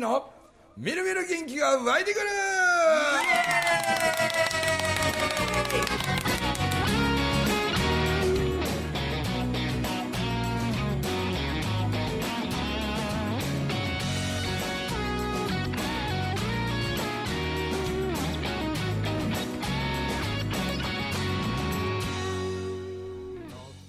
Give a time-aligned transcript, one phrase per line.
[0.00, 0.30] 樹の
[0.78, 2.26] みるみる元気が湧いてくる！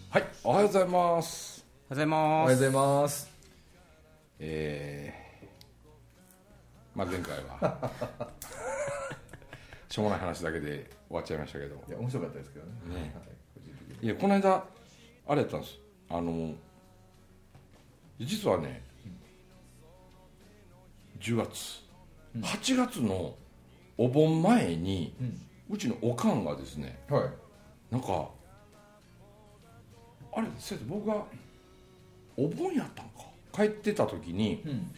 [0.10, 1.66] はいおはようございます。
[1.90, 2.20] おはようございます。
[2.20, 3.32] おはようございます。
[4.40, 5.01] えー、
[7.02, 7.92] まあ前回は。
[9.90, 11.76] しょうもない話だけで終わっちゃいましたけど。
[11.88, 12.72] いや面白かったですけどね。
[12.94, 13.02] ね。
[13.16, 14.66] はいいやこの間
[15.28, 15.80] あれやったんです。
[16.10, 16.54] あの
[18.20, 18.84] 実はね
[21.20, 21.84] 10月
[22.36, 23.36] 8月の
[23.98, 25.14] お盆前に、
[25.70, 27.30] うちのおかんがですねはい。
[27.92, 28.30] なんか
[30.34, 31.24] あれ先生僕が
[32.38, 33.26] お盆やったんか。
[33.52, 34.92] 帰ってた時に、ん。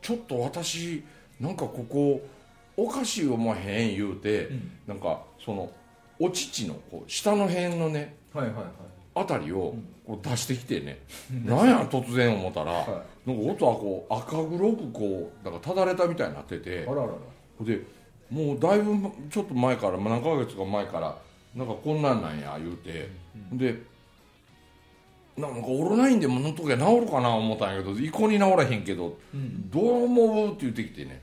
[0.00, 1.04] ちょっと私
[1.40, 2.20] なんかここ
[2.76, 4.70] おかしい思えへん言うて、ん。
[4.86, 5.70] なんかその
[6.18, 8.64] お乳のこう下の辺のねはいはいはい。
[9.14, 9.74] あたりを
[10.06, 11.00] こう出してきてね、
[11.44, 17.18] なんや突然思ったら、はなんか音はこう赤黒くこうなんかただれたみたいになっててあらあらら。
[17.66, 17.82] で
[18.30, 21.18] もうだいぶちょっと前からまあ何ヶ月か前から
[21.54, 23.10] なんかこんなんなんや言うて、
[23.52, 23.82] で
[25.36, 29.18] なんかオロナインでも塗っときゃ治るかな思ったんやけど一向に治らへんけど、
[29.70, 31.22] どう思うって言ってきてね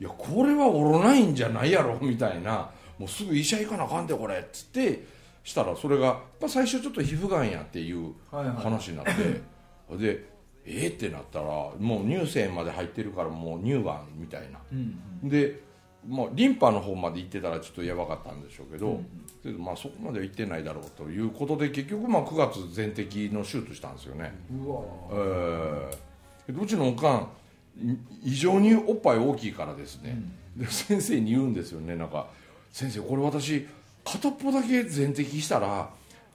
[0.00, 2.70] いやこれはオロナインじゃないやろ みたいな。
[2.98, 5.02] もうすぐ医者行かなあかんでこれっつって
[5.42, 8.56] したらそれが最初ちょっと皮膚がんやっていうはいはい。
[8.56, 9.12] 話になって、
[9.96, 10.28] で
[10.66, 11.46] えー、ってなったら
[11.78, 14.60] もう乳腺まで入ってるからもう乳がんみたいな、
[15.22, 15.60] で、
[16.06, 19.00] まあ、リンパの方まで行ってたらちょっとやばかったんでしょうけど、
[19.42, 27.26] けどまあそこまでは行ってないだろうということで結局まあ9月全摘の手術したんですよね、うわえーでうちのおかんい
[28.24, 30.16] 異常におっぱい大きいからですね、
[30.56, 31.96] で先生に言うんですよね。
[31.96, 32.28] なんか
[32.72, 33.66] 「先生これ私
[34.04, 35.88] 片っぽだけ全摘したら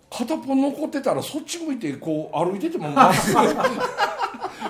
[0.10, 3.40] 片っぽ残ってたらそっち向いてこう歩いててもまっすぐ。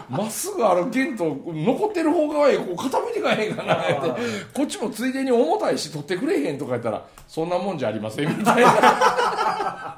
[0.08, 4.22] まっすぐ歩けんと残ってる方側へこう傾いてかへんかなって
[4.54, 9.98] こっちもついでに重たいし取ってくれへんとか言ったらそんなもんじゃありませんみたいな。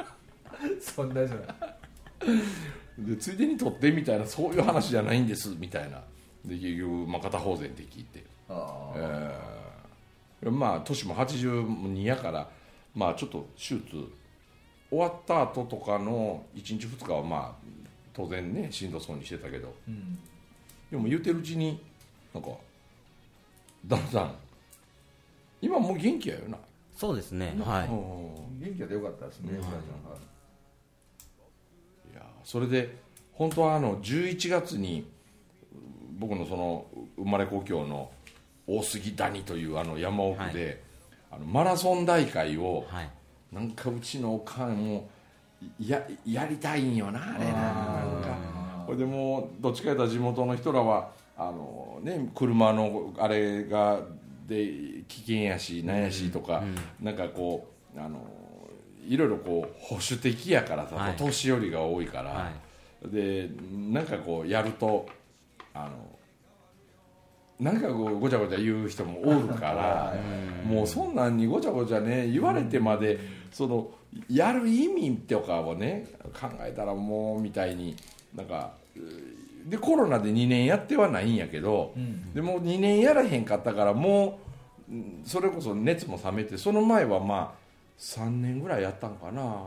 [0.80, 1.48] そんなじゃない。
[3.00, 6.02] でついでに取ってみたいなそういう話じゃないんですみたいな
[6.48, 8.98] で結局、まあ、片方前って聞いて、ああ
[10.42, 10.52] えー。
[10.52, 12.50] まあ年も82やから
[12.96, 13.86] まあちょっと手術
[14.90, 17.68] 終わった後とかの1日2日はまあ
[18.14, 19.74] 当然ねしんどそうにしてたけど。
[19.88, 20.18] うん。
[20.90, 21.82] でも言ってるうちに
[22.34, 22.50] なんか
[23.86, 24.36] だんだん
[25.62, 26.58] 今もう元気やよな、
[26.96, 27.58] そうですね。
[27.60, 27.88] はい。
[27.88, 28.48] うん。
[28.60, 29.72] 元気でよかったですねはいはい
[32.14, 32.98] いやそれで
[33.34, 35.08] 本当はあの11月に
[36.18, 36.86] 僕のその
[37.18, 38.10] 生まれ故郷の
[38.66, 40.84] 大杉谷というあの山奥で、
[41.32, 43.10] あのマラソン大会をはい。
[43.52, 45.10] なんかうちのおかんも
[45.80, 47.52] ややりたいんよなあれな。
[47.52, 48.38] なんか。
[48.86, 54.00] これでもうどっちかというと地元の人らはあの、ね、車のあれが
[54.48, 56.64] で危険やしなんやしとか、
[57.02, 58.20] なんかこうあの
[59.08, 61.16] いろいろこう保守的やからさ、はい。
[61.16, 62.52] 年寄りが多いから、は
[63.06, 65.08] でなんかこうやると
[65.86, 66.08] あの
[67.60, 70.16] なんかこうごちゃごちゃ言う人もおるから
[70.64, 73.20] もうそんなんにごちゃごちゃね言われてまで
[73.52, 73.90] その
[74.30, 76.08] やる意味とかをね
[76.40, 77.96] 考えたらもうみたいに
[78.36, 82.34] なんかうでコロナで2年やってはないんやけど、ん。
[82.34, 84.40] でも2年やらへんかったからも
[84.90, 87.68] ううんそれこそ熱も冷めてその前はまあ
[88.00, 89.66] 3年ぐらいやったんかな。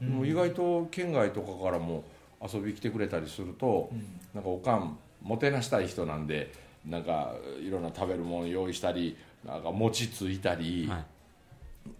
[0.00, 2.04] でも意外と県外とかからも
[2.40, 3.90] 遊び来てくれたりすると、
[4.32, 6.52] なんかおかんもてなしたい人なんで
[6.86, 11.04] なんかいろんな食べるもの用意したりなんか餅ついたり、はい。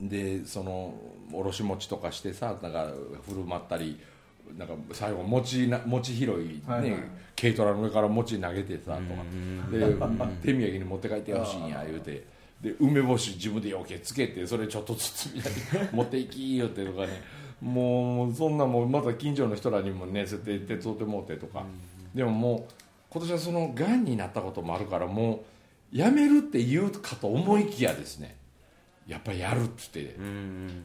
[0.00, 0.94] でその
[1.32, 2.88] おろし餅とかしてさなんか
[3.26, 3.99] 振る舞ったり
[4.59, 7.00] なんか最後餅な餅拾いね、はいはい。
[7.41, 9.00] 軽トラの上から餅投げてさとか。
[9.71, 9.79] で
[10.43, 12.38] 手土産に持って帰ってほしいんや言うて。
[12.61, 17.23] で梅干し自分で余計つけてそれちょっとずつみたいに 持っていき言うてとかね
[17.61, 21.64] もうそんなもんまた近所の人らにもねそうやって手伝ってもうてとか、
[22.14, 22.73] でももう
[23.11, 25.45] 今年はそのがんになったこともあるからも
[25.93, 28.37] うやめるって言うかと思いきやですね
[29.07, 30.17] やっぱりやるっつって、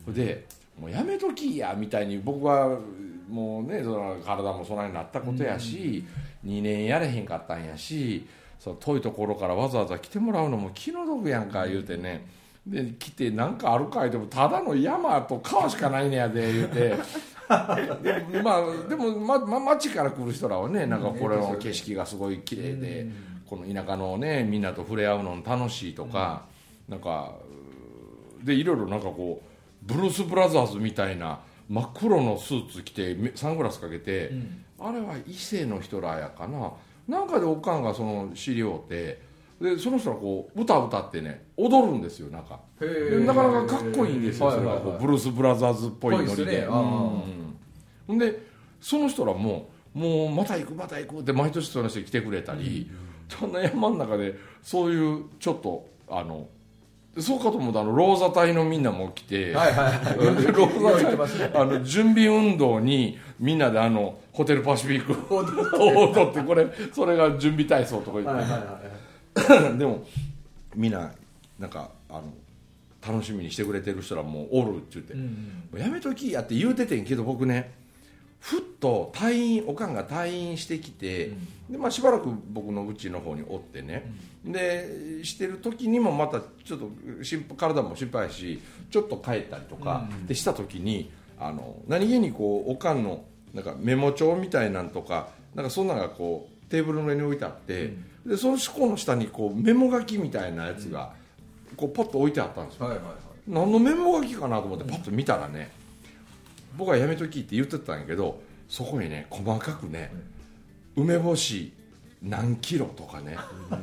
[0.08, 0.46] で
[0.80, 2.80] もうやめときやみたいに僕は
[3.30, 6.06] もうねその体もそんなになったことやし、
[6.46, 8.26] 2年やれへんかったんやし
[8.60, 12.26] その遠いところからわざわざ来てもらうのも気の毒やんか言うてね。
[12.66, 16.96] で来て何かあるかいでもただの山と川しかないねやで言うて
[18.32, 23.08] でまあでも、まま、町から来る人らはねなんかこれの景色がすごい綺麗で。
[23.46, 26.46] ここの田舎のねみんなと触れ合うの楽しいとか、
[26.90, 27.34] なんか
[28.44, 34.32] でいろいろなんかこうブルース・ブラザーズみたいな真っ黒のスーツ着てめサングラスかけて、
[34.80, 36.72] あれは異性の人らやかな
[37.08, 39.22] なんかでおかんがその知り合うて
[39.62, 46.66] でその人がこう歌歌ってね踊るんですよなんかなかなかかっこいいんですよ、それがこうブルース・ブラザーズっぽいノリで。
[46.66, 52.90] ほんでその人らももうまた行くまた行くって毎年その人来てくれたり、
[53.30, 56.48] そんな山の中でそういうちょっとあの
[57.20, 60.44] そうかと思うとあのローザ隊のみんなも来て、はいはいはい。
[60.44, 65.38] で ローザ隊あの準備運動にみんなであのホテルパシフィックを
[66.12, 69.04] 踊ってこれそれが準備体操とか言って、はいはいはい
[69.78, 70.06] でも
[70.76, 71.12] みんな
[71.60, 72.24] なんかあの
[73.06, 75.22] 楽しみにしてくれてる人らもうおるって言って、うん
[75.72, 77.74] もうやめときやって言うててんけど僕ね
[78.40, 81.32] ふっと退院おかんが退院してきて、
[81.70, 84.12] でまあ、しばらく僕のうちの方におってね、
[84.44, 86.90] でしてる時にもまたちょっと
[87.24, 91.10] 心配体も心配やしちょっと帰ったりとか、でした時に
[91.40, 97.94] あの何気にこうおかんのなんかメモ帳みたいなんとかなんかそんなのがこうテーブルの上に置いてあって、
[98.26, 101.14] でその子の下にこうメモ書きみたいなやつが、
[101.76, 102.86] こうポッと置いてあったんですよ。
[102.88, 103.16] はいはいはい。
[103.48, 105.72] 何のメモ書きかなと思ってパッと見たらね、
[106.78, 110.12] 僕はやめときって言ってたんやけどそこにね細かくね、
[110.96, 111.74] 梅干し
[112.22, 113.38] 何キロとかね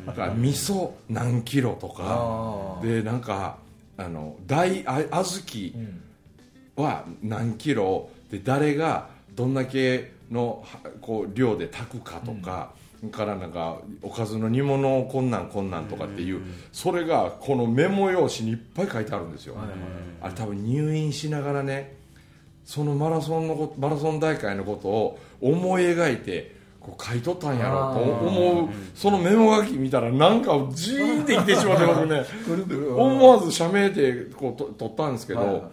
[0.07, 3.59] だから味噌何キロとかでなんか
[3.99, 6.01] あの大あ小うん。
[6.77, 12.73] 豆は何キロで誰がどんだけのはこう量で炊くかとか、
[13.09, 16.43] からなんかおかずの煮物こんなんこんなんとかっていう、
[16.73, 19.57] それがこのメモ用紙にいっぱい書いてあるんですよ、
[20.21, 21.97] あれ多分入院しながらね
[22.65, 32.25] そのマラソンのこマラソン大会のことを思い描いてこう書いとったんやろうと思うそのメモ書き見たらなんかジーンってきてしまって僕ね。
[32.97, 35.71] 思わず社名でこうと取ったんですけど、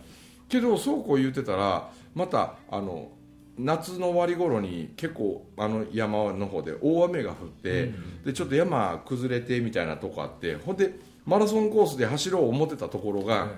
[0.49, 3.09] けどそうこう言ってたらまたあの
[3.57, 7.91] 夏の終わり頃に結構あの山の方で大雨が降って、
[8.25, 10.93] でちょっと山崩れてみたいなとこあってほんで
[11.25, 13.49] マラソンコースで走ろう思ってたところが、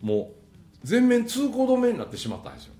[0.00, 2.72] もう全面通行止めになってしまったんですよ。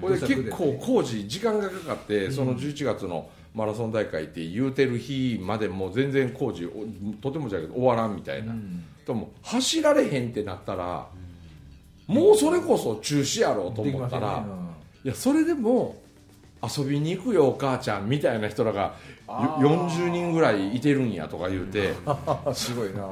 [0.00, 6.86] これで結構工事時間がかかって、その11月のマラソン大会って言うてる日までもう全然工事お
[7.20, 8.84] とてもじゃけど終わらんみたいな、うん。
[9.04, 11.08] でも走られへんってなったら、
[12.06, 14.46] もうそれこそ中止やろうと思ったら、
[15.08, 15.96] いやそれでも
[16.62, 18.94] 遊びに行くよお母ちゃんみたいな人らが
[19.26, 19.88] あー。
[19.88, 21.94] 40人ぐらいいてるんやとか言うて。
[22.46, 23.08] う んすごいな。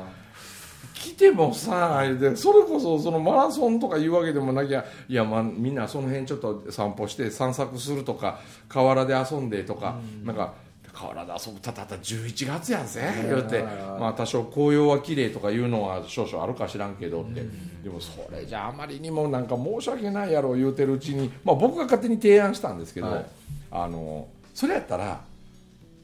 [0.92, 10.52] 来てもさでそれこそそのマラソンとかいうわけでもなきゃいや、まあ、みんなその辺ちょっと散歩して散策するとか河原で遊んでとか、なんか
[10.96, 13.62] 河原で遊ぶたたた11月やぜ言うて、
[14.00, 17.42] まあ、多少紅葉は綺麗とかいうのは少々あるか知らんけどって、
[17.84, 23.26] でもそれじゃあまりにもなんか申し訳ないやろ言うてるうちに、まあ、僕が勝手に提案したんですけど、はい。
[23.70, 25.20] あのそれやったら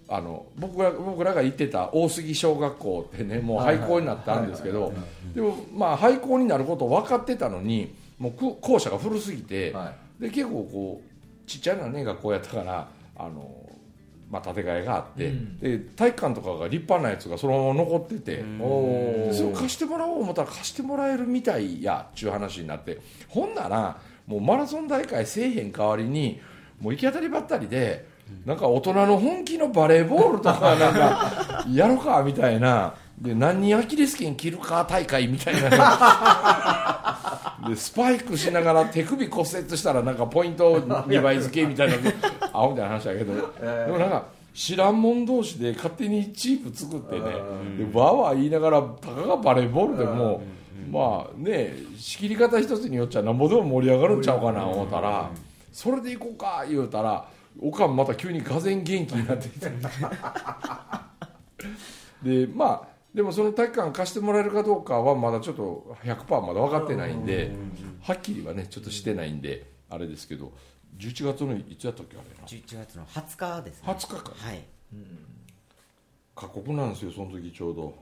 [0.09, 4.93] あの僕ら僕らが行ってた大杉小学校ってねもう廃校になったんですけど
[5.35, 13.51] でもまあ廃校になること分かってたのにもうく校舎が古すぎて、はで結構こうちっちゃなね学校やったからあの、
[14.33, 15.59] まあ、建て替えがあって、うん。
[15.59, 18.39] で体育館とかが立派なやつがそのまま残ってて。
[18.39, 22.99] それをお貸してもらおう思ったら貸してもらえるみたいやっちゅう話になって。
[23.29, 26.41] ほんならもうマラソン大会せえへん代わりに
[26.81, 28.07] もう行き当たりばったりで
[28.47, 35.71] なんか大人の本気のバレーボールとかなんかやろうかみたいなで何人アキレス腱切るか大会みたいな。
[37.69, 41.95] でスパイクしながら手首骨折したらなんかポイント2倍付けみたいな。
[42.53, 47.21] アホみたいな話だけど、えーでもなんか知らん者同士で勝手にチープ作ってね。
[47.21, 47.93] うん。
[47.93, 50.43] でわーわー言いながらたかがバレーボールでも
[50.91, 55.31] まあね仕切り方一つによっちゃなんぼでも盛り上がるんちゃうかな思ったら。
[55.73, 57.27] それで行こうか言うたら
[57.59, 59.71] おかんまた急にがぜん元気になってきて。
[62.23, 67.53] でまあでもその体育館貸してもらえるかどうかはまだちょっと100%まだ分かってないんで
[68.01, 70.53] はっきりはねちょっとしてないんであれですけど
[70.99, 73.89] 11月のいつやったっけあれな11月の20日ですね。
[73.89, 74.33] 20日か。
[74.37, 74.65] はい。
[76.35, 77.95] 過酷なんですよその時ちょうど。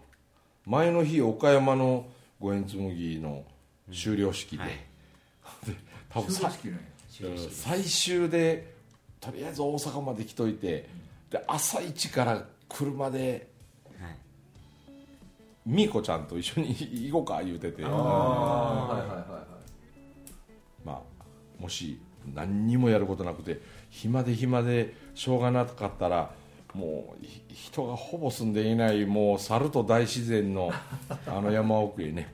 [0.67, 2.07] 前の日岡山の
[2.39, 3.45] 五円紬の
[3.93, 4.65] 終了式で,、
[6.09, 6.31] 多分
[7.51, 8.75] 最終で
[9.21, 10.89] とりあえず大阪まで来といて
[11.31, 13.50] で朝一から車ではい
[15.67, 16.69] みーこちゃんと一緒に
[17.11, 17.85] 行こうか 言うてて。
[17.85, 19.27] ああはいはいはいはい。
[20.85, 21.01] まあ
[21.61, 22.01] もし
[22.35, 26.31] 何にもやることなくて暇で暇でしょうがなかったら
[26.75, 30.71] もうひ人がほぼ住んでいないもう猿と大自然の
[31.27, 32.33] あの山奥へね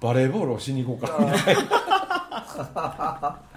[0.00, 3.42] バレーボールをしに行こうかみたいな。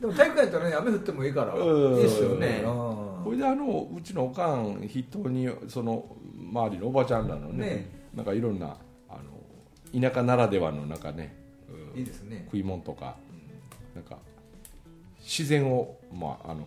[0.00, 2.62] でも体育館やったらね雨降ってもいいからですよね。
[2.64, 8.76] これであのうちのおかん筆頭にその周りのおばちゃんらのねねなんかいろんな
[9.08, 9.18] あ
[9.92, 11.36] の田舎ならではのなんかね、
[11.68, 12.42] うんいいですね。
[12.46, 13.16] 食い物とか、
[13.94, 14.18] なんか
[15.20, 16.66] 自然を、まあ、あの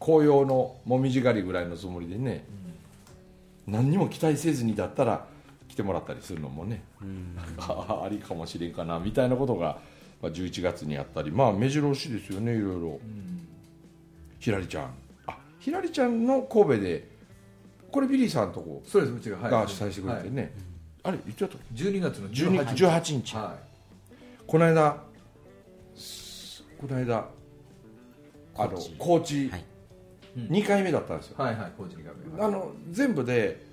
[0.00, 2.44] 紅葉の紅葉狩りぐらいのつもりでね、
[3.66, 5.26] 何にも期待せずにだったら
[5.68, 6.82] 来てもらったりするのもね、
[7.58, 9.78] あ ありかもしれんかなみたいなことが、
[10.20, 13.00] まあ、11月にあったりまあ目白押しですよねいろいろ、
[14.38, 14.94] ひらりちゃん。
[15.26, 17.08] あひらりちゃんの神戸で
[17.90, 19.50] これビリーさんとこそうですうちがはい。
[19.50, 20.52] が主催してくれてね、
[21.04, 23.56] あれ言っちゃった12月の12 18 18日、は
[24.46, 24.96] この間
[25.94, 27.28] すこの間
[28.56, 28.96] あの高知。
[28.98, 29.48] 高知。
[29.50, 29.64] はい。
[30.36, 32.02] 2回目だったんですよ、いはいはい高知に
[32.40, 33.64] あの全部で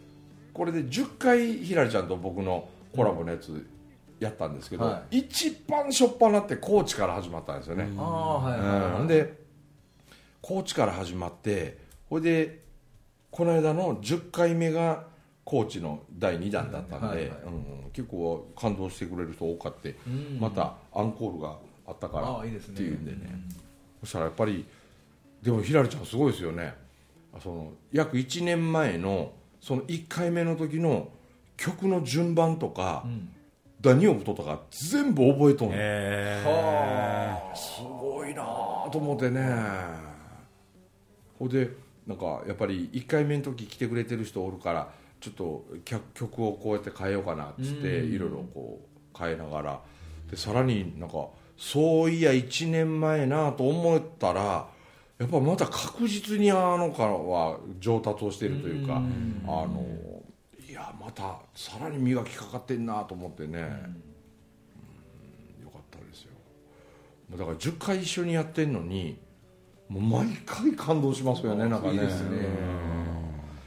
[0.53, 3.65] これで10回ひらりちゃんと僕のコラボのやつ
[4.19, 8.93] やったんですけど、は一番初っ端って高知から始まったんですよね、ああはいはいうん。
[8.99, 9.41] はいで
[10.41, 11.77] 高知から始まって
[12.09, 12.61] ほいで
[13.29, 15.05] この間の10回目が
[15.43, 17.31] 高知の第2弾だったんで、
[17.93, 20.37] 結構感動してくれる人多かって、うん。
[20.39, 21.57] またアンコールが
[21.87, 22.73] あったからああいいですね。
[22.75, 23.41] っていうんでね。
[24.01, 24.65] そしたらやっぱり
[25.41, 26.73] でもひらりちゃんすごいですよね。
[27.41, 31.09] その約1年前のその1回目の時の
[31.57, 33.29] 曲の順番とか、うん。
[33.83, 38.43] 何を歌とか全部覚えとんはすごいな
[38.91, 39.41] と思ってね。
[41.39, 41.67] ほいで
[42.05, 48.13] なんかやっぱり1回目の時来てくれてる人おるからちょっと曲曲をこうやって変えようかなっつってうん。
[48.13, 48.81] いろいろこ
[49.13, 49.81] う変えながら。
[50.29, 54.67] でさらになんかそういや1年前なと思ったら
[55.19, 59.85] やっぱまた確実にあのからは上達をしているというかあの
[60.67, 63.61] いやまたさらに磨きかかってんなと思ってね、う
[65.61, 65.65] ん。
[65.65, 66.31] よかったですよ。
[67.29, 69.19] もうだから10回一緒にやってんのに
[69.87, 71.99] もう毎回感動しますよねなんかね。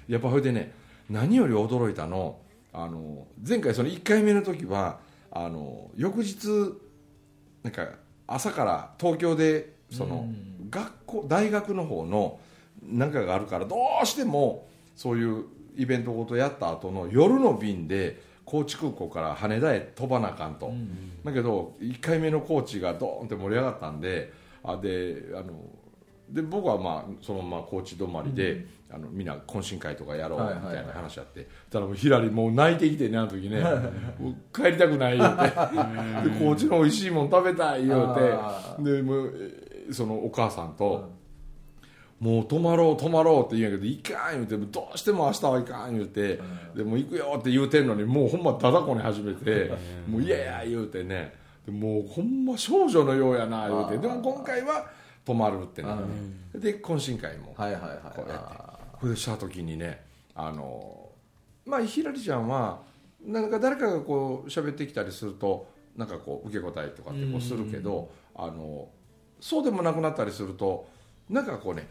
[0.08, 0.72] やっぱそれでね
[1.10, 2.38] 何より驚いたの
[2.72, 4.98] あの前回その1回目の時は
[5.30, 6.48] あの翌日
[7.62, 7.88] なんか
[8.26, 10.28] 朝から東京でその
[10.70, 12.40] 学校大学の方の
[12.82, 15.44] なんかがあるからどうしてもそういう
[15.76, 20.70] イベントごとやった後の夜の便で高知空港から羽田へ飛ばなあかんと、
[21.24, 24.32] だけど1回目の高知がドーンって盛り上がったんで
[24.62, 25.54] あであの
[26.28, 33.62] で僕はまあそのまま高知止まりで、あのみんな懇親会とかやろうみたいな話あって、たらもうひらりもう泣いてきてねあの時ね。
[34.52, 35.42] 帰りたくない言うて。
[35.44, 35.50] で
[36.38, 39.26] 高知の美味しいもん食べたい言うあてでも
[39.90, 41.10] そのお母さんと、
[42.20, 46.40] もう泊まろう泊まろうって言うんやけど行かん言うてもどうしても明日は行かん言うて、
[46.74, 49.72] でも行くよって言うてんのにもうほんまだだこね始めて、
[50.08, 51.34] もういやいや言うてね。
[51.66, 53.98] でもうほんま少女のようやな言うて。
[53.98, 54.86] でも今回は
[55.24, 55.88] 泊まるってね、
[56.54, 57.54] で懇親会も。
[57.56, 60.04] はいはいはいこうやってこれでした時にね
[60.34, 61.10] あの
[61.66, 62.82] まあひらりちゃんは
[63.24, 68.88] なんか誰かがこう喋ってきたりするとなんかこう受け答えとかってこうするけど、あの
[69.40, 70.88] そうでもなくなったりすると
[71.30, 71.88] なんかこうね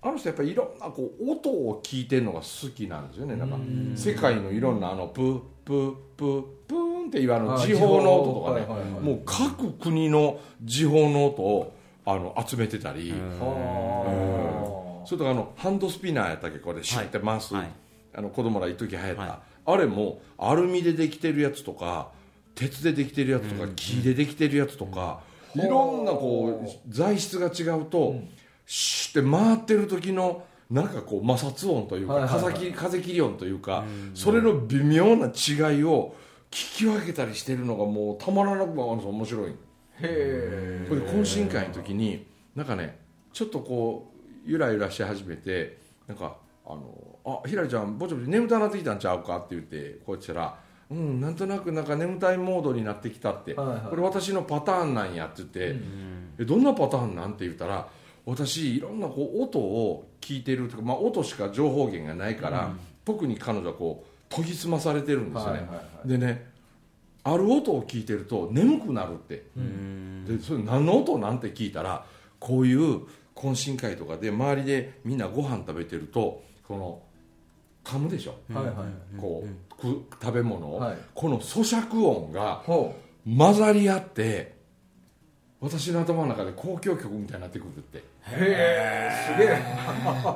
[0.00, 3.36] あの人やっぱりいろんなこう音を聞いてるのが好きなんですよね。
[3.36, 3.56] なんか
[3.94, 9.00] 世界のいろんなあのプープープープーンっていうあのあ時報の音とかね。
[9.00, 13.12] もう各国の時報の音をあの集めてたり。
[13.12, 17.70] はそれとかあのハンドスピナーやったっけこれシュッて回す、はい。
[18.14, 19.38] あの子供ら一時流行った、はい。
[19.64, 22.10] あれもアルミでできてるやつとか
[22.54, 25.20] 鉄でできてるやつとか、木でできてるやつとか、
[25.54, 28.16] いろんなこう材質が違うと、
[28.66, 36.14] シュッて回ってる時のなんかこう摩擦音というか、風切り風切り音というか、それの微妙な違いを
[36.50, 39.54] 聞き分けたりしてるのがもうたまらなく面白い。
[40.02, 42.98] へえこれで懇親会の時になんかね
[43.32, 50.58] ちょっとこうゆらゆらし始めてなんか「あのあひらりちゃんぼちぼち眠たなってきたんちゃうか?」って言ってこうしたら
[50.90, 55.80] 「うんなんとなくなんか眠たいモードになってきた」って、はいはいこれ私のパターンなんや」って言って
[56.38, 57.88] 「えどんなパターンなん?」て言ったら
[58.26, 62.72] 私いろんなこう音を聞いてるとか、まあ、音しか情報源がないから、
[63.04, 66.51] 特に彼女はこう研ぎ澄まされてるんですよね、はいはいはいでね
[67.24, 69.44] ある音を聞いてると眠くなるって、
[70.26, 72.04] でそれ何の音なんて聞いたら
[72.40, 73.02] こういう
[73.34, 77.02] 懇親会とかで周りでみんなご飯食べてるとこの
[77.84, 79.20] 噛むでしょ、はいはい。
[79.20, 80.96] こうく食べ物を、はい。
[81.14, 82.94] この咀嚼音がほ
[83.26, 84.54] 混ざり合って
[85.60, 87.98] 私の頭の中で交響曲みたいになってくるって。
[87.98, 89.58] うへえすげえ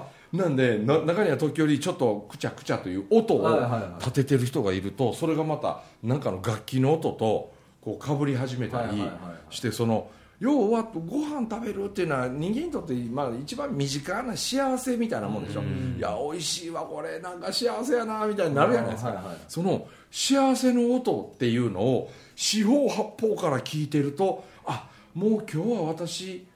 [0.33, 9.09] なんでな中には時折ちょっとくちゃくちゃという音を立ててる人がいるとそれがまた何かの楽器の音とこうかぶり始めたり
[9.50, 15.62] してその要はご飯食べるっていうのは人間にとってまあ一番身近な幸せみたいなもんでしょ。
[15.62, 19.37] いや美味しいわこれなんか幸せやなみたいになるじゃないですか、はいはい。
[19.49, 26.47] その幸せの音っていうのを四方八方から聞いてるとあもう今日は私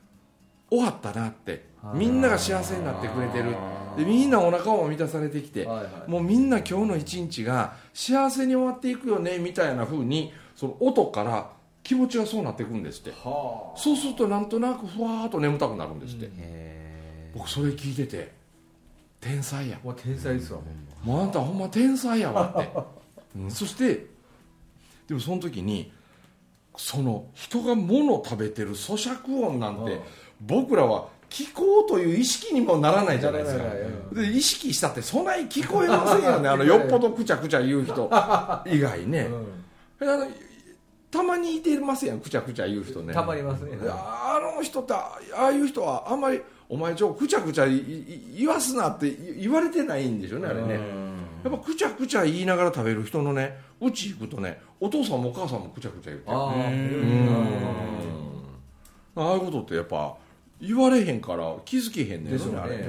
[0.71, 1.69] 終わったなって。
[1.95, 3.57] みんなが幸せになってくれてる。
[3.97, 6.11] でみんなお腹も満たされてきて、はいはい。
[6.11, 11.51] もうみんな今日の一日が幸せに終わっていくよねみたいな風にその音から
[11.83, 13.11] 気持ちがそうなってくるんですって。
[13.13, 18.31] はそうするとなんとなくふわーっと眠たくなるんですって、へ僕それ聞いてて
[19.19, 19.79] 天才や。
[19.97, 21.15] 天才ですわほんま。
[21.15, 22.71] もうあんたほんま天才やわって、
[23.37, 23.51] うん。
[23.51, 24.05] そして
[25.09, 25.91] でもその時に
[26.81, 30.01] その人が物を食べてる咀嚼音なんてうん。
[30.41, 33.65] 僕らは聞こうという意識にもならないじゃないですか。
[34.15, 36.49] で意識したってそない聞こえませんよね。
[36.49, 38.11] あのよっぽどくちゃくちゃ言う人。
[38.67, 39.29] 以外ね、
[40.01, 40.27] あの
[41.11, 43.13] たまにいてますやんくちゃくちゃ言う人ね。
[43.13, 43.79] たまにいますね。
[43.87, 50.81] あの人ってああいう人はあんまりお前ちょくちゃくちゃいい言わすなって言われてないんでしょうねあれね
[51.45, 56.35] やっぱくちゃくちゃ言いながら食べる人のねうち行くとねお父さんもお母さんもくちゃくちゃ言ってる。
[56.35, 56.35] あ
[59.17, 60.17] あああいうことってやっぱ
[60.61, 62.41] 言われへんから気づけへんねんね。
[62.57, 62.77] あれ。
[62.77, 62.85] ね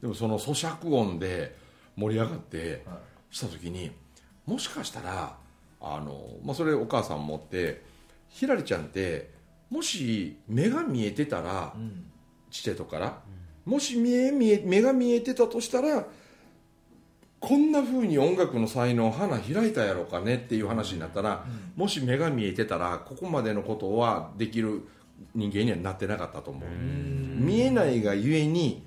[0.00, 1.56] でもその咀嚼音で
[1.96, 2.84] 盛り上がって
[3.30, 3.90] した時に
[4.46, 5.36] もしかしたら
[5.80, 7.82] あの、まあ、それお母さん持って
[8.28, 9.30] ひらりちゃんって
[9.70, 12.04] もし目が見えてたらうん。
[12.50, 13.20] ちっちゃいとこから、
[13.64, 16.06] もし見え見え目が見えてたとしたら
[17.40, 21.44] こんな風に音楽の才能花開いたやろかねっていう話になったら、
[21.76, 24.82] もし目が見えてたらここまでのことはできる
[25.34, 28.84] 人間にはなってなかったと思う、見えないがゆえに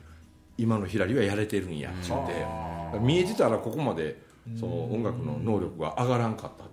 [0.58, 4.22] 今のひらりはやれてるんやっつって、見えてたらここまで
[4.60, 6.66] その音楽の能力が上がらんかった、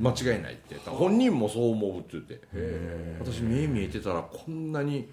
[0.00, 0.76] 間違いないって。
[0.86, 2.40] 本人もそう思うって言って。
[3.20, 5.12] 私目見えてたらこんなに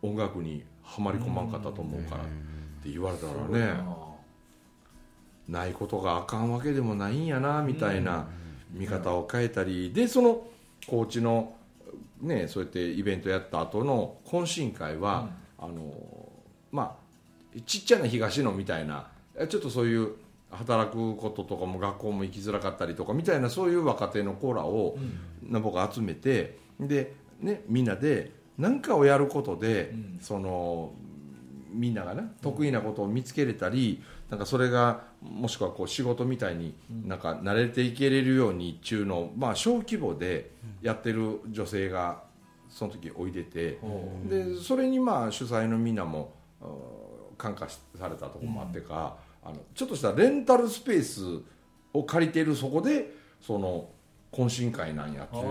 [0.00, 2.26] 音楽にはまり込まんかったと思うからっ
[2.82, 4.07] て言われたらね
[5.48, 8.28] ないことがあかんわけでもないんやなみたいな
[8.72, 10.46] 見方を変えたりでその
[10.86, 11.54] 高知の
[12.20, 15.92] ねそうやってイベントやった後の懇親会は、あの
[16.70, 16.96] ま
[17.56, 19.08] あちっちゃな東野みたいな
[19.48, 20.12] ちょっとそういう
[20.50, 24.96] 働くこととかも学校も行きづらかったりとかみたいなそういう若手の子らを、
[25.42, 30.18] な僕集めてで、ね、みんなで何かをやることで、うん。
[30.20, 30.92] その
[31.70, 40.50] みんながね得意なことを見つけれたり、なんかそれがもしくはこう仕事みたいになんか慣れていけれるようにっていうのを、まあ、小規模で
[40.82, 42.22] やってる女性が
[42.68, 43.78] その時おいでて、
[44.28, 46.34] でそれにまあ主催のみんなも
[47.36, 51.42] 感化されたところもあってか、あのちょっとしたレンタルスペース
[51.92, 53.88] を借りてるそこでその
[54.32, 55.44] 懇親会なんやってて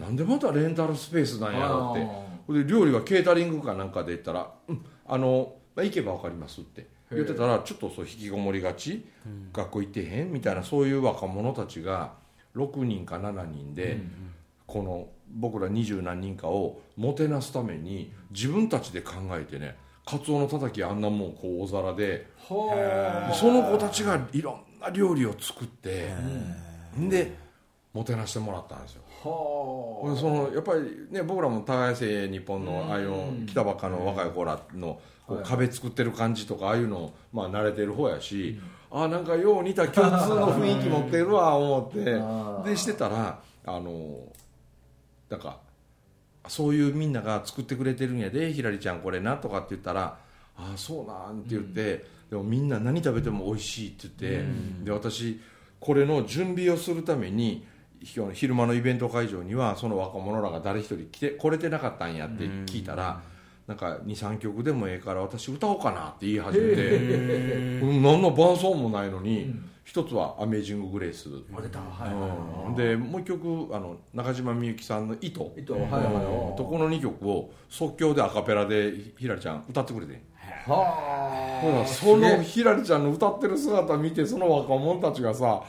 [0.00, 9.04] なんでまたレンタルスペースなんやろってほんで料理はケータリングかなんかで言ったら「うんあの、まあ、行けば分かります」って言ってたらちょっとそう引きこもりがち、
[9.52, 12.14] 学校行ってへんみたいなそういう若者たちが
[12.56, 14.00] 6人か7人で、
[14.66, 26.12] この僕ら二十何人かをもてなすために自分たちで考えてねカツオのたたきあんなもんこうお皿でその子たちがいろんな料理を作って
[26.98, 27.32] で
[27.92, 29.02] もてなしてもらったんですよ。
[29.24, 29.28] あ。
[29.28, 38.58] はでそのやっぱりね僕らも耕せ日本のああいうの来たばっかの若い子らのこう壁作ってる感じとかああいうのまあ慣れてる方やし、
[38.90, 42.70] あなんかよう似た共通の雰囲気持ってるわ 思って。
[42.70, 44.32] でしてたらあの
[45.28, 45.60] なんか
[46.48, 50.18] そういうみんなが作ってくれてるんやでひらりちゃんこれなとかって言ったら
[50.56, 55.40] 「ああそうなん」って言って、でもみんな何食べても美味しいって言って、で私
[55.78, 57.66] これの準備をするために
[58.04, 63.22] ひ昼間のイベント会場にはその若者らが誰一人来て来れてなかったんやって聞いたら、
[63.66, 71.78] なんか23曲でもええから私歌おうかなって言い始めて、うん、何の伴奏もないのに、一つは「アメージング・グレース」あ出た。
[71.78, 72.14] はい。
[72.14, 72.74] はいうん。
[72.74, 75.74] でもう一曲あの中島みゆきさんの「糸」糸。
[75.74, 75.92] はいはい。
[76.02, 80.14] はいとこの2曲を即興でアカペラでひひらりちゃん歌ってくれて。
[80.14, 80.16] ん
[80.66, 85.62] はほらそのひらりちゃんの歌ってる姿見てその若者たちがさ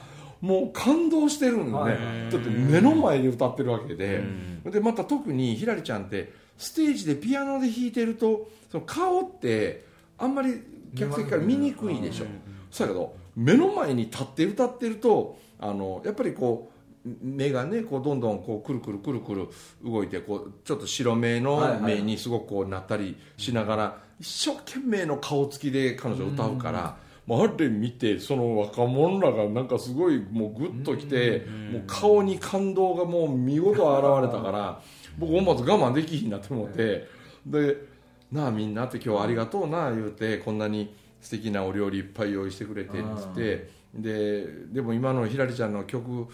[0.44, 2.30] もう感動してるんよね、はい。
[2.30, 4.22] だって目の前で歌ってるわけで、
[4.66, 9.86] でまた特にひらりちゃんってステージでピアノで弾いてるとその顔って
[10.18, 10.62] あんまり
[10.98, 12.26] 客席から見にくいでしょ、
[12.70, 16.70] そうやけど目の前に立って歌ってるとあのやっぱりこ
[17.06, 19.48] う目がねこうどんどんこうくるくるくるくる
[19.82, 34.82] 動いてこうちょっと白目の目にすごくこうなったりしながら一生懸命の顔つきで彼女歌うから、もうあれ見てその若者らがなんかすごいもうグッときて、もう顔に感動がもう見事現れたから
[35.18, 37.08] 僕思わず我慢できひんなって思って
[37.46, 37.78] で
[38.32, 46.28] 「なあみんな」って今日はありがとうな言うてこんなに素敵なお料理いっぱい用意してくれてっつってででも今のひらりちゃんの曲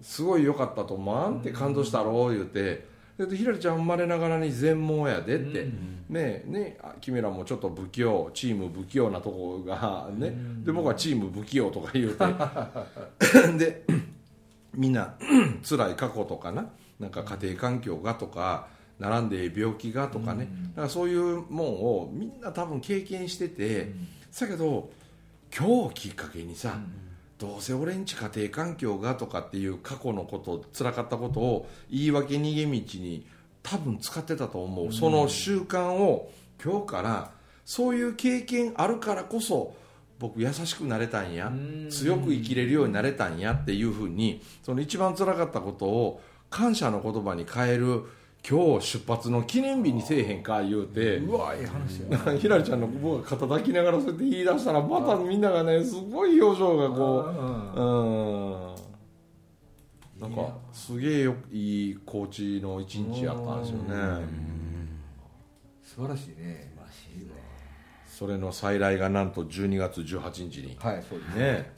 [0.00, 2.89] すごい良かったと思わんって感動したろう言うてで
[3.26, 5.72] ひらりちゃん生まれながらに全盲やでって、ね
[6.10, 12.24] えねあ君らもちょっと不器用チーム不器用なとこがね、で僕はチーム不器用とか言うて。
[13.58, 13.84] で
[14.74, 15.14] みんな
[15.68, 16.66] 辛い過去とかな。
[17.00, 23.92] なんか家庭環境がとか並んで病気がとかね、だからそういうもんをみんな多分経験してて、
[24.38, 24.90] だけど
[25.56, 26.78] 今日きっかけにさ、
[27.40, 33.26] どうせ俺んち家庭環境がとかっていう過去のこと辛かったことを言い訳逃げ道に
[33.62, 36.30] 多分使ってたと思う、その習慣を
[36.62, 37.30] 今日から
[37.64, 39.74] そういう経験あるからこそ
[40.18, 41.50] 僕優しくなれたんや。
[41.88, 48.04] 強く生きれるようになれたんやっていうふうにその一番辛かったことを感謝の言葉に変える
[48.48, 52.02] 今日出発の記念日にせえへんか言うて、うわいい話
[52.38, 57.20] ひらりちゃんの僕が肩抱きながらそうやって言い出したらまたみんながねすごい表情がこ
[57.76, 58.80] ううん。
[60.20, 64.26] なんかすげえよいいコーチの一日やったんですよね。
[65.82, 66.70] 素晴らしいね。
[68.06, 70.76] それの再来がなんと12月18日に。
[70.78, 71.34] はいそうです。
[71.36, 71.72] ね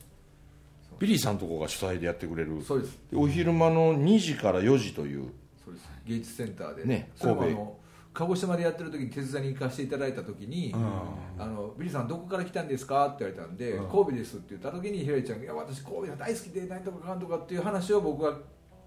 [0.99, 2.63] ビリーさんとこが主催でやってくれる。
[2.67, 2.99] そうです。
[3.13, 5.31] でお昼間の2時から4時という
[5.65, 6.85] そうです芸術センターで。
[6.85, 7.43] ね神戸。
[7.43, 7.79] あの
[8.15, 10.71] 鹿児島でやってる時に手伝いに行かせていただいた時に
[11.39, 18.37] 「あのビリーさんどこから来たんですか?」って言われたんで「神戸です」って言った時にひらりちゃんが「いや私神戸が大好きで何とかかんとか」っていう話を僕が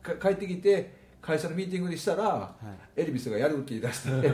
[0.04, 2.56] か帰ってきて会社のミーティングでしたら、
[2.96, 4.32] エルビスがやるって言い出して。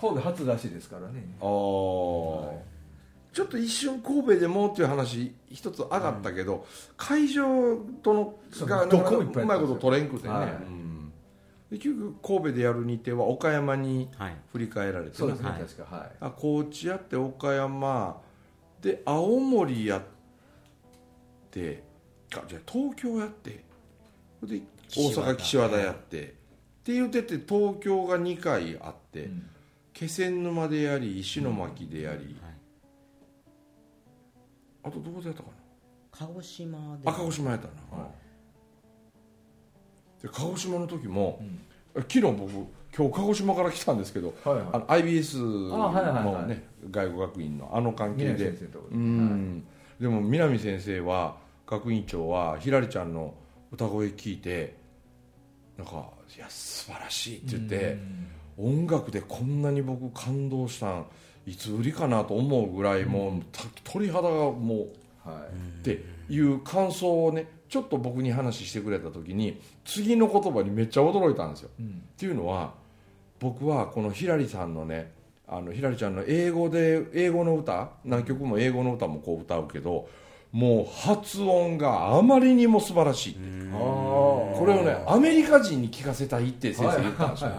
[0.00, 1.24] 神戸初らしいですからね。
[1.40, 1.46] ああ、
[3.34, 6.64] ちょっと一瞬神戸でもっていう話一つ上がったけど、
[6.96, 10.48] 会場とのがうまいこと取れんくてね、はい。
[10.50, 11.12] うん。
[11.68, 14.36] で結局神戸でやる日程は岡山にはい。
[14.52, 15.60] 振り返られてそうですね、はい。
[15.60, 16.10] 確かはい。
[16.20, 18.20] あ高知やって岡山
[18.80, 20.02] で青森やっ
[21.50, 21.82] て
[22.36, 23.64] あじゃあ東京やって
[24.44, 24.60] で
[24.96, 26.26] 大阪岸和田やってっ
[26.84, 29.50] て言ってて東京が2回あって、うん。
[29.92, 32.36] 気仙沼でやり石巻でやり、
[34.84, 35.48] あとどこでやったか
[36.12, 37.04] 鹿児島で。
[37.04, 37.66] なあ鹿児島やった
[37.96, 38.10] な、は
[40.22, 41.42] で鹿児島の時も、
[41.94, 42.50] 昨日僕
[42.96, 44.66] 今日鹿児島から来たんですけど、はいはい。
[44.72, 46.24] あの IBS あはいはいはい。
[46.24, 48.48] のね外語学院のあの関係宮で
[48.90, 49.66] うん、
[50.00, 53.34] でも南先生は学院長はひらりちゃんの
[53.72, 54.76] 歌声聞いて
[55.76, 57.98] なんか「いや素晴らしい」って言って、
[58.56, 61.06] 音楽でこんなに僕感動したん
[61.46, 64.86] いつ売りかなと思うぐらいもう、た鳥肌がも
[65.24, 66.38] うはいってい。
[66.40, 71.70] う感想をねちょっと僕に話してくれた時に次の言葉にめっちゃ驚いたんですよ。
[71.78, 71.86] うん。
[71.86, 72.72] っていうのは
[73.40, 75.12] 僕はこのひらりさんのね
[75.46, 80.08] あのひらりちゃんの英語で英語の歌何曲も英語の歌もこう歌うけど
[80.52, 83.36] もう発音があまりにも素晴らしい
[83.72, 87.50] あこれをねアメリカ人に聞かせたいって先生言ったんですよ、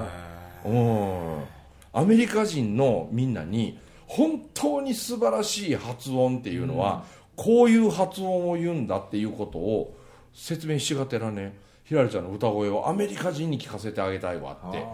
[0.66, 1.56] うん
[1.96, 7.06] アメリカ人のみんなに本当に素晴らしい発音っていうのは、
[7.38, 9.98] こういう発音を言うんだっていうことを
[10.34, 14.86] 説明しがてらねひらりちゃんの歌声をアメリカ人に聞かせてあげたいわって。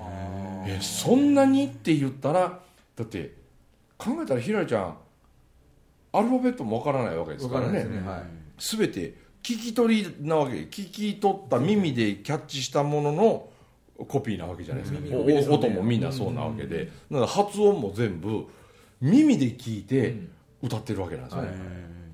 [0.68, 2.60] えそんなにって言ったら
[2.96, 3.36] だって
[3.98, 4.98] 考えたらひらりちゃん
[6.14, 7.84] アルファベットもわからないわけですからね。
[7.84, 8.00] ね。
[8.08, 8.24] はい。
[8.60, 13.50] 全て聞き取りなわけ聞き取った耳でキャッチしたものの
[14.08, 18.46] コピーなわけじゃないですか、ね音もみんなそうなわけで、だから発音も全部
[19.02, 20.16] 耳で聞いて
[20.62, 21.52] 歌ってるわけなんですよね、っ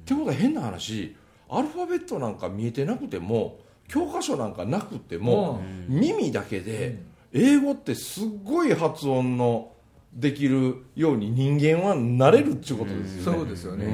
[0.06, 1.16] てことは変な話
[1.50, 7.00] アルファベットなんか見えてなくても教科書なんかなくても、耳だけで
[7.34, 9.72] 英語ってすっごい発音の
[10.14, 13.86] できるように人間はなれるっていうことですよね、そうですよね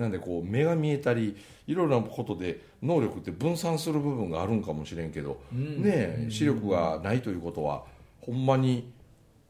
[0.00, 1.36] なんでこう目が見えたり
[1.66, 5.82] いろいろなことで能力って分散する部分があるんかもしれんけど、ん。
[5.82, 7.84] ねえ視力がないということは
[8.22, 8.90] ほんまに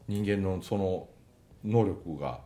[0.09, 1.07] 人間のその
[1.63, 2.39] 能力が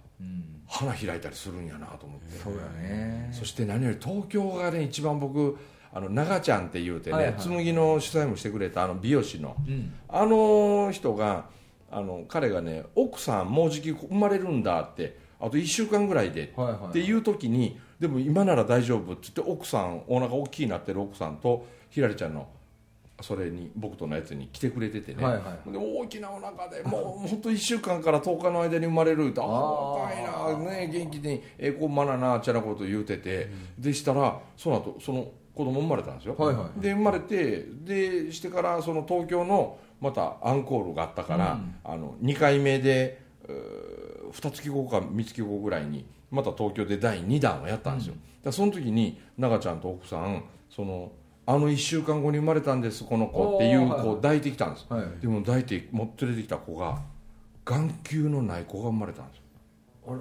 [0.67, 3.29] 花開いたりするんやなと思って、そうだね。
[3.33, 5.57] そして何より東京がね一番僕
[5.91, 7.33] あの長ちゃんって言うてね、はいはい。
[7.39, 9.93] 紬の主催もしてくれたあの美容師の、うん。
[10.07, 11.45] あの人が
[11.91, 16.89] あの彼がね奥さんもうじき生まれるんだってあと1週間ぐらいではいはい。
[16.89, 22.47] っていう時にでも今なら大丈夫って言って奥さんお腹大きいなってる奥さんとひらりちゃんの
[23.21, 41.75] それに僕とのやつに来てくれててね、はいはいで大きなお腹でもう本当1週間から10日の間に生まれるってああ若いな、ね、元気にええ子まななちゃなこと言うてて、でしたらその後その子供生まれたんですよ、はいはいで生まれてでしてからその東京のまたアンコールがあったから、うん。
[41.84, 51.12] あの2回目で2月後か3月後ぐらいにまた東京で第2弾をやったんですよ、だからその時に長ちゃんと奥さんその
[51.47, 55.21] あの1週間後に生まれたんですこの子っていう子を抱いてきたんです、はい。
[55.21, 56.99] でも抱いて持って出てきた子が
[57.63, 59.38] 眼球のない子が生まれたんです
[60.08, 60.17] よ。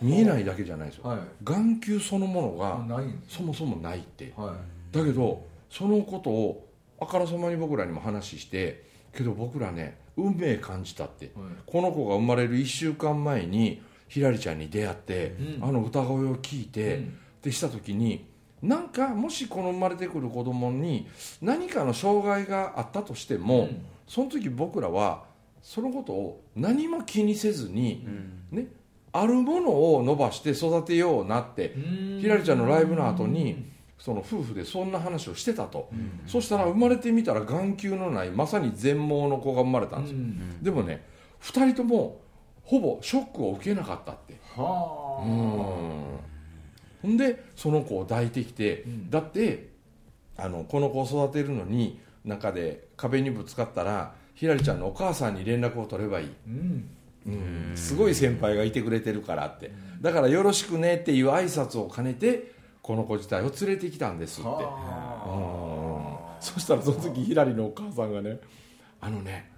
[0.00, 1.18] 見えないだけじゃないですよ、はい。
[1.44, 2.80] 眼球そのものが
[3.28, 4.32] そもそもないって。
[4.36, 4.56] は
[4.90, 6.66] だけどそのことを
[6.98, 11.44] あからさまに僕らにも話してけど僕らね運命感じたって、はい。
[11.64, 15.64] この子が生まれる1週間前にひらりちゃんに出会って、うん。
[15.64, 17.18] あの歌声を聞いて、うん。
[17.42, 18.26] でした時に
[18.60, 21.06] なんかもしこの生まれてくる子供に
[21.40, 23.84] 何かの障害があったとしても、うん。
[24.06, 25.24] その時僕らは
[25.62, 28.06] そのことを何も気にせずに、
[28.50, 28.68] ね、
[29.12, 31.74] あるものを伸ばして育てようなって
[32.18, 35.90] いひらりちゃんのライブの後にその夫婦でそんな話をしてたと、
[36.26, 40.62] そしたら生まれてみたら眼球のないまさに全盲の子が生まれたんですよ、うん。
[40.62, 41.04] でもね
[41.42, 42.20] 2人とも
[42.62, 44.38] ほぼショックを受けなかったって。
[44.54, 45.24] はあ。
[45.24, 46.18] うん。
[47.02, 49.10] ほんでその子を抱いてきて、うん。
[49.10, 49.70] だって
[50.36, 56.30] あのこの子を育てるのに中で壁にぶつかったらひらりちゃんのお母さんに連絡を取ればいい。
[56.46, 56.90] うん。
[57.26, 57.72] うん。
[57.74, 59.72] すごい先輩がいてくれてるからって。
[60.00, 62.52] だからよろしくねっていう挨拶を兼ねて
[62.88, 64.48] この子自体を連れてきたんですって。
[64.48, 66.42] はうん。
[66.42, 68.40] そしたらその時ひらりのお母さんがね
[68.98, 69.50] あのね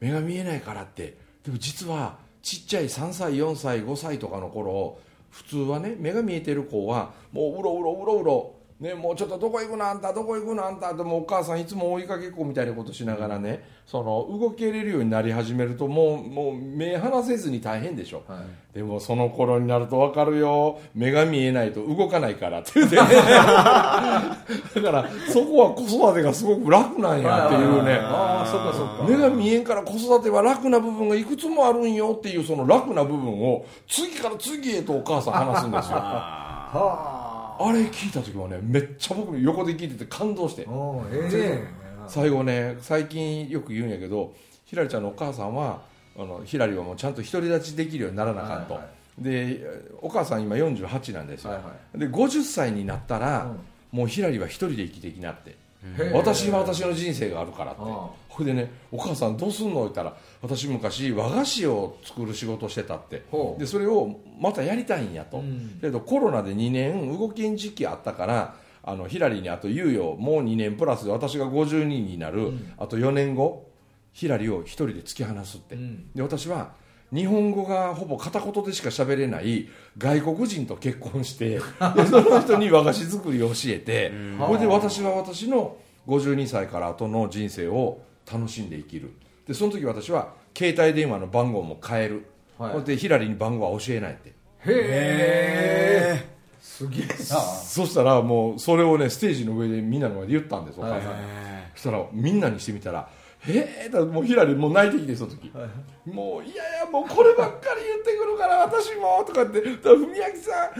[0.00, 1.16] 目が見えないからって。
[1.44, 4.98] でも実はちっちゃい3歳4歳5歳とかの頃
[5.30, 18.76] 普通はね目が見えてる子はもううろうろうろうろね、もうちょっとどこ行くのあんたどこ行くのあんたってもうお母さんいつも追いかけっこみたいなことしながらねその動けれるようになり始めるともうもう目離せずに大変でしょ、はい。
[18.76, 20.80] でもその頃になると分かるよ。
[20.94, 23.02] 目が見えないと動かないからって言ってね。
[23.04, 24.36] だか
[24.74, 27.98] らそこは子育てがすごく楽なんやっていうね。
[28.00, 29.04] ああそっかそっか。
[29.06, 35.98] 目が見えんから子育ては楽な部分がいくつもあるんよっていうその楽な部分を次から次へとお母さん話すんですよ。
[35.98, 37.19] あ
[37.64, 40.66] はれ聞いた時はねめっちゃ僕横で聞いてて感動して。
[41.12, 41.80] ええ。
[42.08, 45.82] 最後ね最近よく言うんやけどひらりちゃんのお母さんは
[46.16, 49.66] あのひらりはもうちゃんと独り立ちできるようにならなあかんと、はいはで
[50.00, 53.98] お母さん今48なんですよ、はいはで50歳になったら、うん。
[53.98, 55.56] もうひらりは一人で生きていきなって、
[56.12, 57.80] 私は私の人生があるからって。
[58.28, 59.80] ほいでねお母さんどうすんの？
[59.80, 63.22] 言ったら私昔和菓子を作る仕事してたって。
[63.58, 65.78] でそれをまたやりたいんやと、うん。
[65.80, 72.72] けどコロナで2年動きん時期あったからあのヒラリにあと猶予もう2年プラスで私が52になる、うん。
[72.78, 73.68] あと4年後
[74.12, 76.10] ヒラリを一人で突き放すって、うん。
[76.14, 76.72] で私は
[77.12, 79.68] 日本語がほぼ片言でしか喋れない
[79.98, 81.58] 外国人と結婚して
[81.96, 89.10] でその人に和菓子作りを教えてそれで私は私の52歳から後の人生を楽しんで生きる。
[89.46, 92.26] でその時私は携帯電話の番号も変える、
[92.58, 92.82] はい。
[92.84, 94.30] でヒラリに番号は教えないって。
[94.30, 94.34] へ
[94.66, 96.28] え
[96.60, 97.14] すげえな。
[97.14, 101.24] そしたらもうそれをねステージの上でみんなの前で言ったんですお母さんが、はいはい。
[101.74, 103.08] そしたらみんなにしてみたら
[103.46, 105.50] 「へえ」だもうヒラリもう泣いてきてその時、
[106.06, 110.70] もういやいやもうこればっかり言ってくるから私もとかってだ文明さ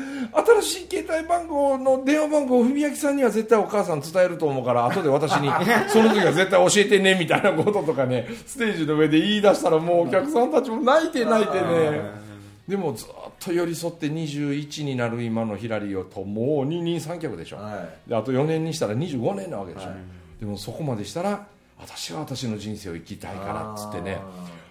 [0.40, 5.51] ん新しい携帯番号の電話番号を文明さんには絶対お母さん伝えると思うから後で私に
[5.88, 12.31] その時は絶対教えてねみたいなこととかねステージの上で言い出したらもうお客さんたちも泣いて泣いてね。
[12.68, 13.09] でもずっ
[13.40, 19.99] と寄り添って21になる今のヒラリーをともう二人三脚でしょ、はであと4年にしたら25年なわけでしょ、はい。
[20.38, 21.46] でもそこまでしたら
[21.83, 24.19] 私は私の人生を生きたいからっつってね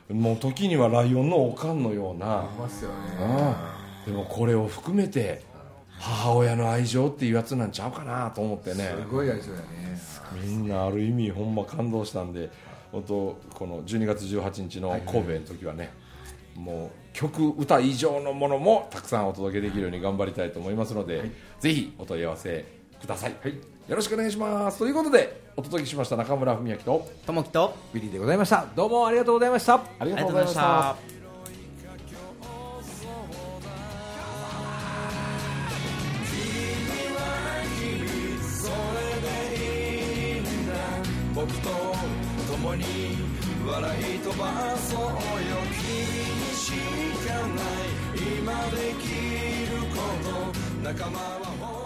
[0.10, 2.96] あもう時にはライオンのおかんのようなーいますよね。
[4.06, 5.44] うんでもこれを含めて
[6.00, 8.96] 母親の愛情っていうやつなんちゃうかなと思ってね。
[8.98, 9.68] すごいやりそうやね。
[10.42, 12.50] みんなある意味ほんま感動したんで
[12.92, 15.92] 本当この12月18日の神戸の時はね、
[16.56, 22.66] もう曲歌以上のものもたくさんお届けできるように頑張りたいと思いますので、ぜひお問い合わせ
[23.00, 23.32] ください、
[23.88, 24.80] よろしくお願いします。
[24.80, 28.66] ということでお届けしました中村文明とともきとビリーでございました。
[28.76, 29.76] どうもありがとうございました。
[30.00, 30.96] ありがとうございました。
[41.36, 41.70] 僕と
[42.52, 42.84] 共に
[43.66, 45.10] 笑い飛ばそうよ。
[45.72, 45.88] 君
[46.36, 46.72] にし
[47.26, 48.20] かない。
[48.40, 49.04] 今でき
[49.72, 50.30] ること。
[50.84, 51.79] 仲間